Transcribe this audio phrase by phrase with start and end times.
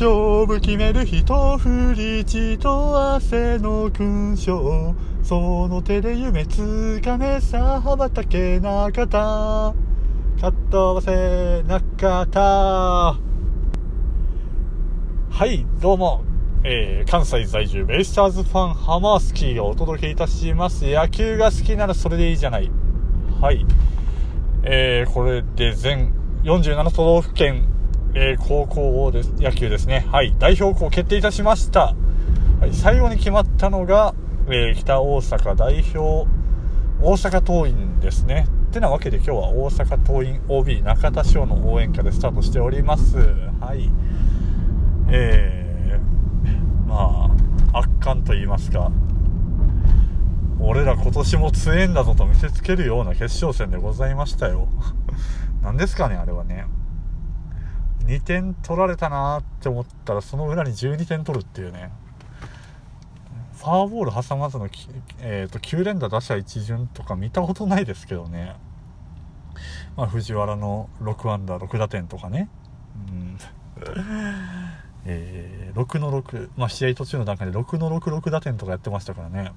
[0.00, 4.94] 勝負決める一振り血と汗の勲章
[5.24, 9.74] その手で夢つかめさ羽ばたけなかった。
[10.40, 12.40] かっ飛ばせなかった。
[12.40, 13.18] は
[15.46, 16.22] いどうも。
[16.62, 20.84] えー、関西在住ベイスターズファンハマースキーがお届けいたします。
[20.84, 22.70] 野球が好きならそれでいいじゃない。
[23.40, 23.66] はい。
[24.62, 26.12] えー、これで全
[26.44, 27.77] 47都道府県
[28.14, 30.06] えー、高校です野球ですね。
[30.10, 30.34] はい。
[30.38, 31.94] 代表校決定いたしました。
[32.60, 34.14] はい、最後に決まったのが、
[34.48, 36.28] えー、北大阪代表、
[37.00, 38.46] 大阪桐蔭ですね。
[38.68, 43.16] ってなわけで今日は大阪桐蔭 OB 中田翔の応援歌でスタートしております。
[43.60, 43.90] はい。
[45.10, 47.30] えー、ま
[47.72, 48.90] あ、圧巻と言いますか、
[50.60, 54.68] 俺ら今年も強えんだぞと見せつけるような決勝戦でございましたよ。
[55.62, 56.66] 何ですかね、あれはね。
[58.08, 61.90] 2点取られたなって思ったらその裏に12点取るっていうね。
[63.58, 64.68] ファーボール挟まずの、
[65.20, 68.54] えーと、9連打打者一巡とか見たことないですけどね、
[69.96, 72.48] まあ、藤原の6アンダー6打点とかね、
[73.10, 73.38] うん。
[75.04, 79.52] えー、6の6、まあ、試合途中の段階で6の66打点とかやってましたからね。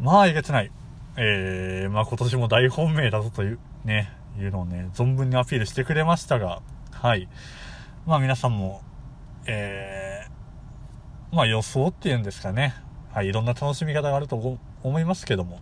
[0.00, 0.70] まあえげつない、
[1.16, 6.62] えー、まあ、今年も大本命だぞというねいうのをね存分にアピールしてくれましたが
[7.04, 7.28] はい。
[8.06, 8.80] まあ皆さんも、
[9.46, 12.74] えー、まあ予想っていうんですかね。
[13.12, 15.60] はい、いろんな楽しみ方があると思いますけども。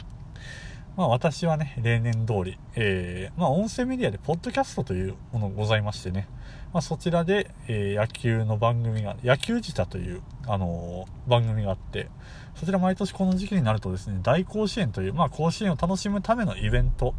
[0.96, 6.28] まあ私はね、例年通り、えー、まあ音声メディアでポッドキャストというものございましてね、
[6.74, 12.08] まあそちらで、えー、野球の番組が、野球自体という、あのー、番組があって、
[12.54, 17.14] そちら毎年この時期になるとですね、大甲子園という、まあ甲子園を楽しむためのイベント、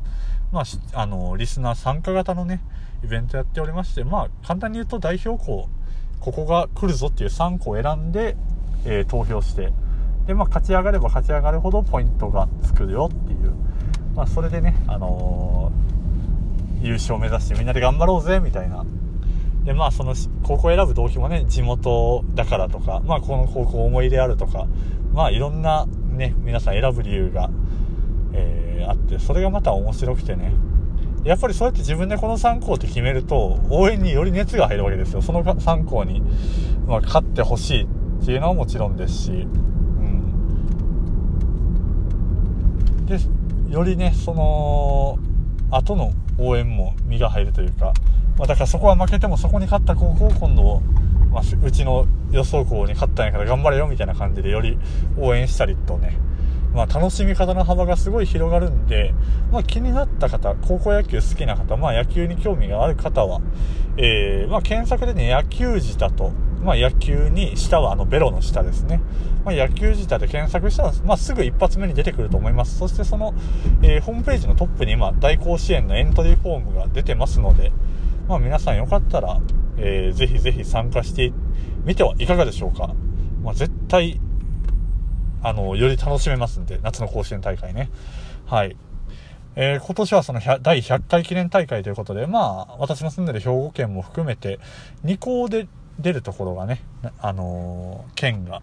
[0.52, 0.64] まあ、
[0.94, 2.62] あのリスナー参加型のね、
[3.04, 5.68] イベントやっておりまして、まあ、簡単に言うと代表校、
[6.20, 8.38] ここが来るぞっていう3校を選んで、
[8.86, 9.74] えー、投票して、
[10.28, 13.54] で、まあ、勝ち上がれば勝ち上がるほどポイントがつくよっていう、
[14.16, 18.86] まあ、それでね、あのー、優勝目指してみんなで頑張ろうぜ、みたいな。
[19.66, 20.14] で、まあ、その、
[20.44, 24.68] 高校選ぶ動機もね、地元だからとか、まあ、この高校思い入れあるとか、
[25.14, 27.50] まあ、いろんなね、皆さん選ぶ理由が、
[28.34, 30.54] えー、あって、それがまた面白くてね、
[31.24, 35.22] やっぱりそうやって自分でこの3校って決めると、応援により熱が入るわけですよ。
[35.22, 36.22] その3校に、
[36.86, 40.34] まあ、勝ってほしいっていうのはもちろんですし、うん。
[43.06, 43.18] で、
[43.70, 45.20] よりね、その、
[45.72, 47.94] 後の応援も身が入るというか、
[48.38, 50.82] まあ、だからそこは負けてもそこに勝った高校を今度、
[51.32, 54.78] まあ、うちの予想校に勝ったんやから頑張れよみたいな感じでより
[55.18, 56.18] 応援したりとね、
[56.74, 59.14] まあ、楽しみ方の幅がすごい広がるんで、
[59.52, 63.42] まあ、気になった方、高校野球好きな方、まあ、野球に興味がある方は、
[63.98, 66.32] えー、ま、検索でね、野球舌と、
[66.64, 69.02] まあ、野球に、下はあの、ベロの下ですね。
[69.46, 72.78] まあ、野球舌で検索したら、まあ、すぐ一発目に出てくると思います。
[72.78, 73.34] そしてその、
[73.82, 77.72] えー、ホームページのトップに今、大甲子園のエントリーフォームが出てますので、
[78.28, 79.42] まあ、皆さんよかったら、
[79.78, 81.34] えー、ぜひぜひ参加して
[81.84, 82.94] みてはいかがでしょうか。
[83.44, 84.22] まあ、絶対、
[85.42, 87.90] あの、より楽しめますんで、夏の甲子園大会ね。
[88.46, 88.78] はい。
[89.56, 94.60] えー、今年はその第100回記念大会ということで、まあ、私の住んでる兵庫県も含めて、
[95.04, 95.68] 2校で
[96.00, 96.82] 出るところがね、
[97.20, 98.62] あのー、県が、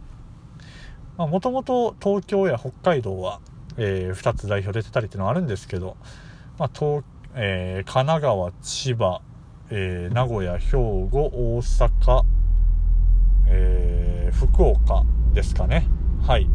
[1.16, 3.41] ま、もともと東京や北海道は、
[3.76, 5.96] えー、2つ代表出てたりっていうのはあるんですけど、
[6.58, 7.02] まあ、東、
[7.34, 9.20] えー、神奈川、千葉、
[9.70, 12.22] えー、名古屋、兵庫、大阪、
[13.46, 15.86] えー、福岡ですかね。
[16.26, 16.48] はい。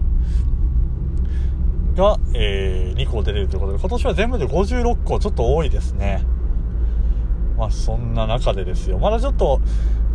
[1.96, 6.24] が、えー、2校出れるということで、今年は全部で56校、ちょっと多いですね。
[7.58, 9.00] まあ、そんな中でですよ。
[9.00, 9.62] まだちょっと、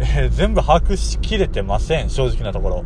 [0.00, 2.84] えー、全部把握しきれてません、正直なところ。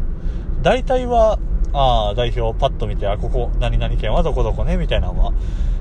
[0.62, 1.38] 大体は、
[1.72, 5.32] ああ、代表パッと見て、あ、ここ、何々県はどこどこね、みたいなのは、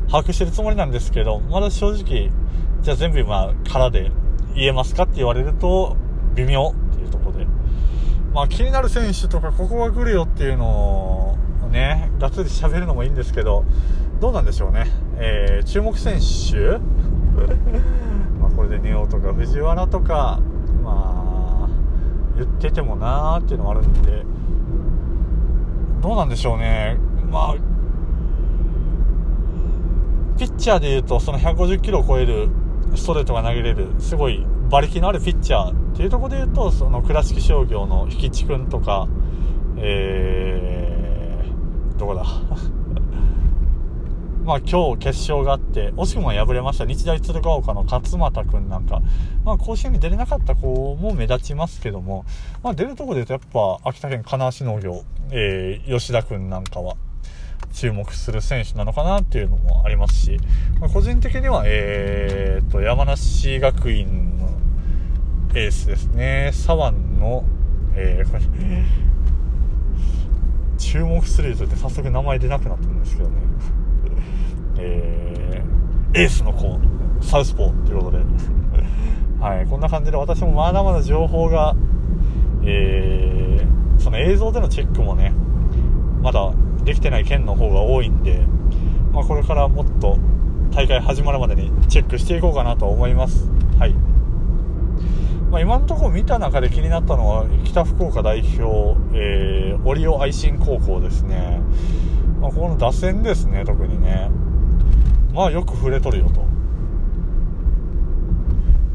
[0.10, 2.32] 把握してるつもりなんですけど、まだ正直、
[2.82, 4.12] じゃあ全部今、空で
[4.56, 5.96] 言えますかって言われると、
[6.36, 7.48] 微妙っていうところで。
[8.34, 11.38] まあ、気になる選手とか、ここが来るよっていうのを、
[11.72, 13.64] ね、がっつり喋るのもいいんですけど、
[14.20, 14.88] どうなんでしょうね。
[15.18, 16.80] えー、注目選手
[18.84, 20.40] まこれでネオとか藤原とか、
[20.84, 21.70] まあ、
[22.36, 24.26] 言っててもなーっていうのもあるんで、
[26.02, 26.98] どうなんでしょうね。
[27.32, 27.56] まあ、
[30.38, 32.50] ピッチャーで言うと、その150キロを超える
[32.96, 39.08] ストレートが投げれる、すごい馬力のあるピッチャーっていうところで言うと、その倉敷商業の引地君とか、
[39.78, 42.26] えー、どこだ？
[44.44, 46.86] まあ今日決勝があって、惜しくも敗れました。
[46.86, 49.02] 日大鶴ヶ丘の勝俣くんなんか、
[49.46, 52.26] まあ甲子園に出れなかった子も目立ちますけども、
[52.62, 56.96] まあ出るところで言うとやっぱ秋田県金足農業、えー、吉田くんなんかは、
[57.74, 60.38] 注目する選手なのかなっていうのもありますし、
[60.80, 64.50] まあ、個人的には、えー、と、山梨学院の
[65.56, 67.46] エースですね、左腕の、
[67.96, 68.44] えー、これ、
[70.78, 73.38] 注目するとって早速名前出なくなってるんですけどね、
[74.78, 76.80] えー、エースの子、
[77.22, 78.24] サウスポーということで、
[79.40, 81.76] はい、こんな感じで私もまだまだ情報が、
[82.64, 85.34] えー、その映像でのチェックもね、
[86.22, 86.52] まだ
[86.84, 88.42] できてない県の方が多いんで、
[89.12, 90.18] まあ、これからもっと
[90.72, 93.50] 大会始まるまでにチェックしていこうかなと思います。
[93.78, 93.94] はい。
[95.52, 101.62] まあ、今のところ見た中で気になったのは北福岡代表、えー、オリオ愛心高校ですね。
[102.42, 104.32] まあ、この打線ですね、特にね。
[105.34, 106.46] まあよく触れとるよと。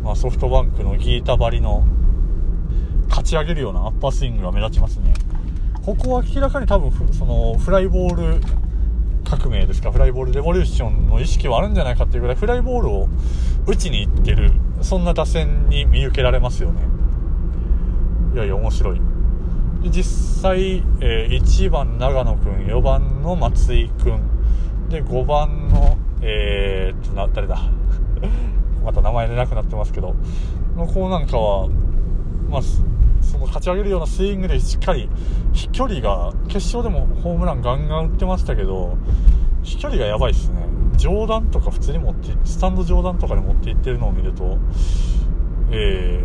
[0.02, 1.84] まあ、ソフトバンクのギータ張りの
[3.08, 5.12] 勝ち上げるようなアッパースイングが目立ちますね。
[5.84, 8.40] ここは明らかに多分そのフライボール
[9.28, 13.08] 革命ですかフライボールレボリューションの意識はあるんじゃないかっていうぐらいフライボールを
[13.66, 16.80] 打ちに行ってるそんな打線に見受けられますよね
[18.34, 19.00] いやいや面白い
[19.90, 27.58] 実際、えー、1番長野くん4番の松井くんで5番のえー、っとな誰だ？
[28.84, 30.14] また名前出なくなってますけど。
[30.78, 31.68] の子なんかは
[32.48, 32.62] まあ
[33.20, 35.10] その勝ち上げるようなスイングでしっかり
[35.52, 38.96] 飛距離が決勝でもホームランガンガン打ってましたけど
[39.64, 40.66] 飛距離がやばいっすね。
[40.96, 44.58] 上段とか普通に持ってスタンド上段とかに持っていってるのを見ると
[45.70, 46.20] え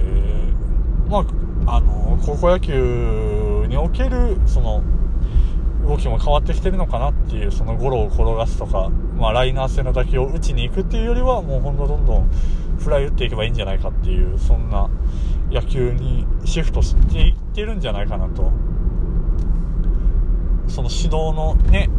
[1.08, 1.26] ー、ま
[1.68, 4.82] ああの高校野球におけるその
[5.88, 12.30] 動きも変わってきてるのかなっていうそのゴロを転がすとか、まあ、ライナー性の打球を打ちに行くっていうよりはもうほんとどんどん
[12.80, 14.90] フライ打っていけばいいんじゃないかっていうそんな
[15.52, 18.52] 野球にシフトしていってるんじゃないかなと。
[20.68, 21.90] その指導のね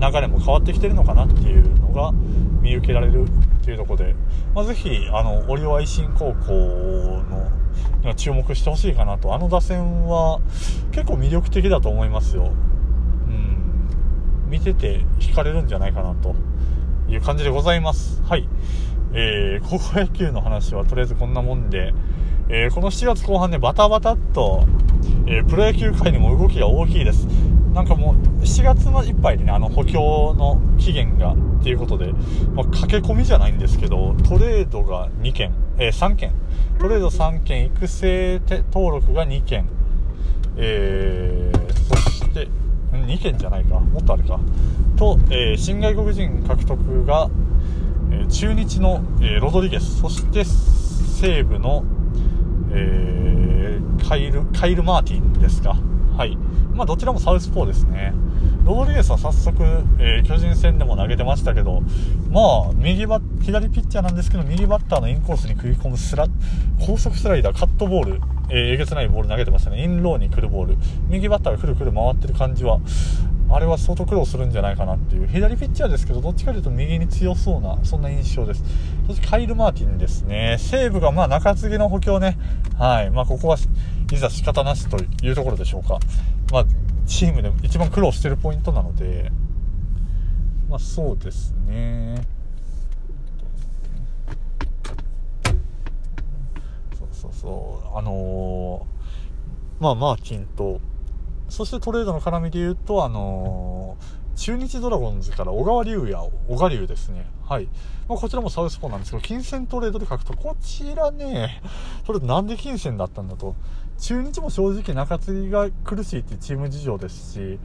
[0.00, 2.12] 流れも変わってきてるのかなっていうのが
[2.62, 4.14] 見受けられるっていうとこで、
[4.54, 7.22] まあ、ぜひあのオリオ愛心高校
[8.02, 9.34] の注目してほしいかなと。
[9.34, 10.40] あの打線は
[10.92, 12.52] 結構魅力的だと思いますよ。
[14.50, 16.34] 見てて惹かれるんじゃないかなと
[17.08, 18.20] いう感じでございます。
[18.24, 18.48] はい。
[19.12, 21.94] えー、高校野球の話はとりあえずこんなもんで
[22.52, 24.66] えー、この7月後半ね、バタバタっと、
[25.28, 27.26] えー、プロ野球界にも動きが大きいです。
[27.72, 32.12] なんかもう、7月のいっぱいでね、あの補強の期限が、っていうことで、
[32.54, 36.32] まあ、駆け込みじゃないんですけど、トレードが2件、えー、3件、
[36.80, 38.40] トレード3件、育成
[38.72, 39.68] 登録が2件、
[40.56, 42.48] えー、そして、
[42.92, 44.40] 2件じゃないか、もっとあるか、
[44.96, 47.30] と、えー、新外国人獲得が、
[48.12, 51.84] え中日の、えロドリゲス、そして西武の、
[52.72, 53.78] え、
[54.08, 55.76] カイル、カイル・マーティンですか。
[56.16, 56.36] はい。
[56.74, 58.12] まあ、どちらもサウスポーですね。
[58.64, 59.62] ロドリゲスは早速、
[59.98, 61.82] えー、巨人戦でも投げてましたけど、
[62.30, 66.26] まあ、右バ左ピッチャーなんですけど、右バッターのインコースに食い込むスラ、
[66.84, 68.20] 高速スライダー、カットボール、
[68.50, 69.82] えー、えげつないボール投げてましたね。
[69.82, 70.76] インローに来るボール。
[71.08, 72.80] 右バッターがくるくる回ってる感じは、
[73.52, 75.28] あれは相当苦労するんじゃないかなっていう。
[75.28, 78.62] 左ピッチャーですけど、どっちかというと右に強そうな、そんな印象です。
[79.06, 80.56] そしてカイル・マーティンですね。
[80.58, 82.38] 西武がまあ中継ぎの補強ね。
[82.78, 83.10] はい。
[83.10, 83.56] まあここは
[84.12, 85.98] いざ仕方なしというところでしょうか。
[86.52, 86.64] まあ
[87.06, 89.32] チームで一番苦労してるポイントなので、
[90.68, 92.39] まあそうですね。
[97.20, 97.98] そうそう。
[97.98, 100.80] あのー、まあマーティンと、
[101.48, 106.14] そしてトレードの絡みで言うと、あのー、中日ドラゴンズから小川隆也、
[106.48, 107.26] 小川隆ですね。
[107.46, 107.68] はい。
[108.08, 111.60] まあ、こちらもサウスポーなんですけど、金銭トレードで書くと、こちらね、
[112.06, 113.54] それなんで金銭だったんだと。
[113.98, 117.58] 中日も正直中継ぎが苦しいっていうチーム事情ですし、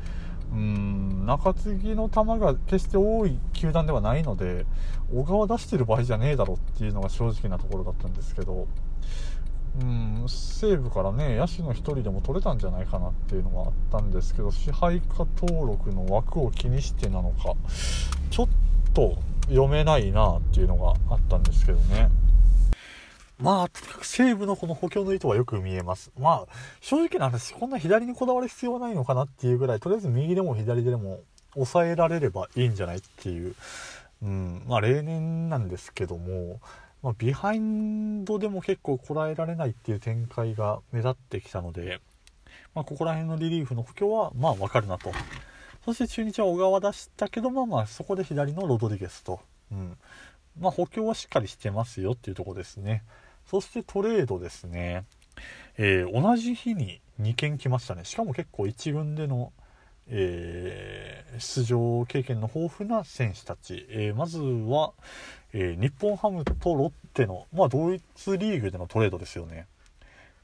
[0.51, 4.65] うん、中継ぎの球が決して多い球団ではないので、
[5.13, 8.67] 小川出してる場合じゃねえだろっていうのが正直なところだったんですけど、
[9.81, 17.53] うん、西武からね、野手の1人でも取れたんじゃないかなっていうのがあったんですけど、支配下登録の枠を気にしてなのか、
[18.29, 18.47] ちょっ
[18.93, 19.17] と
[19.47, 22.09] 読めないなっていうのがあったんですけどね。
[23.37, 26.09] まあ、とにかく西武のこの補強の意図はよく見えます。
[26.17, 31.19] まあ、正直な話、こんな左にこだわる必要はないのかなっていうぐらい、とりあえず右でも左でも
[31.53, 33.55] 抑えられればいいんじゃないっていう、
[34.23, 36.61] うん、まあ例年なんですけども、
[37.05, 42.01] まあ、ビハインドでも結構こらえられないっていう展開が目立ってきたので、
[42.73, 45.11] まあ、ここら辺のリリーフの補強は、まあ、わかるなと。
[45.85, 49.39] そして中日は小川出したけど、まあまあ、そこで左のロドリゲスと。
[49.71, 49.95] うん。
[50.59, 53.03] まあ、補強はしっかりしてますよっていうとこですね。
[53.45, 55.05] そしてトレードですね。
[55.77, 58.03] えー、同じ日に2件来ましたね。
[58.03, 59.53] しかも結構1軍での、
[60.07, 63.85] えー、出場経験の豊富な選手たち。
[63.89, 64.93] えー、まずは、
[65.53, 68.03] え日本ハムとロッテの、まあ、同一
[68.37, 69.67] リーグでのトレードですよね。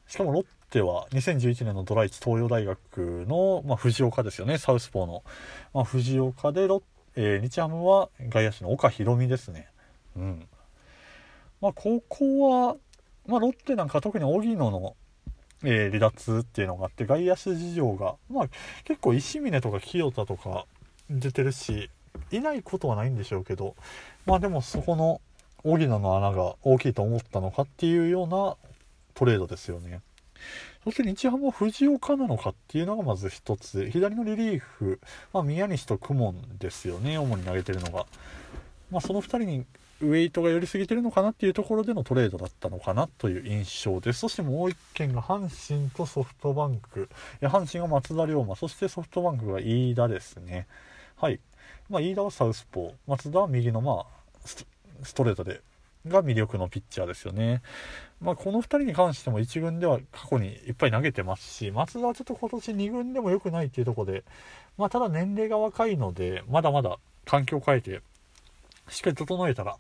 [0.08, 5.24] しかもロッテは2011年のドラ1東洋大学の、まあ、藤岡ですよね、サウスポーの。
[5.74, 6.82] まあ、藤岡でロ、
[7.15, 9.70] えー、日ハムは外野手の岡大美ですね。
[10.15, 10.48] うん。
[11.62, 12.75] まあ、ここは、
[13.27, 14.96] まあ、ロッテなんか特に荻野の、
[15.63, 18.50] えー、離脱っていうのがあって、外野手事情が、まあ、
[18.84, 20.65] 結構石峰とか清田とか
[21.10, 21.89] 出てるし、
[22.32, 23.75] いないことはないんでしょうけど、
[24.25, 25.22] まあでもそこの
[25.63, 28.56] 荻野の穴が大きいと思ったのかっていうような
[29.13, 30.01] トレードですよね。
[30.84, 33.89] そして日ハムは藤岡なのかっていうのがまず一つ。
[33.91, 35.00] 左のリリーフ、
[35.32, 38.06] まあ、宮西と公文ですよね、主に投げてるのが。
[38.89, 39.65] まあ、その2人に
[40.01, 44.20] ウェイトが寄りすぎてるのかなっていうところでのトレードだったのかなという印象です。
[44.20, 47.10] そしてもう1件が阪神とソフトバンク。
[47.41, 50.67] いや阪神が松田龍馬、そしてソフトバンクが飯田ですね。
[51.17, 51.39] はい。
[51.89, 54.05] まあ、飯田はサウスポー、松田は右のまあ
[55.03, 55.62] ストレートで
[56.08, 57.62] が魅力のピッチャーですよね。
[58.20, 64.24] まあ、この2人に関しても1軍では過去にいっぱい投げてますし、松田はちょっと今年2軍でも良くないっていうところで、
[64.77, 68.01] まあ、ただ年齢が若いので、まだまだ環境を変えて、
[68.91, 69.77] しっかり整えたら、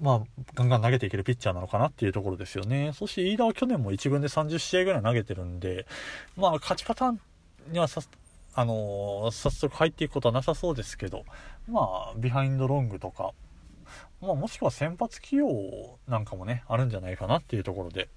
[0.00, 2.92] まあ、ガンガン投げていけるピッチャーなのかなっていうところですよね。
[2.94, 5.86] そして飯田は去年も1軍で30試合ぐらい投げてるんで、
[6.36, 7.20] まあ、勝ちパターン
[7.72, 8.02] にはさ、
[8.54, 11.24] あのー、早速入っていくことはなさそうですけど、
[11.68, 13.32] まあ、ビハインドロングとか、
[14.20, 15.48] まあ、もしくは先発起用
[16.06, 18.08] なんかもね、あるんじゃないかなっていうところで、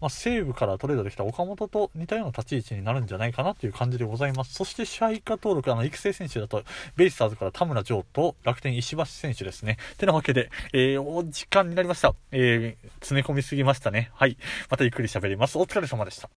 [0.00, 4.54] まあ、西武からトレードできた岡本と似たような立ち位置になるんじゃないかなという感じでございます。
[4.54, 6.62] そして支配下登録、あの、育成選手だと、
[6.96, 9.78] ベイスターズから田村城と楽天石橋選手ですね。
[9.96, 12.14] てなわけで、えー、お時間になりました。
[12.32, 14.10] えー、詰め込みすぎましたね。
[14.14, 14.36] はい。
[14.70, 15.58] またゆっくり喋ります。
[15.58, 16.26] お疲れ様でした。